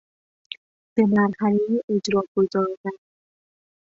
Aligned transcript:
به 0.95 1.03
مرحله 1.05 1.81
اجراء 1.89 2.23
گذاردن 2.37 2.97